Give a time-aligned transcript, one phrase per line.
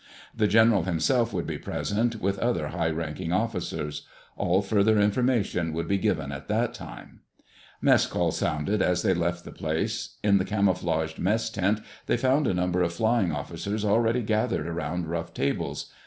[0.35, 4.07] The general himself would be present, with other high ranking officers.
[4.35, 7.19] All further information would be given at that time.
[7.83, 10.17] Mess call sounded as they left the place.
[10.23, 15.05] In the camouflaged mess tent, they found a number of flying officers already gathered around
[15.07, 15.91] rough tables.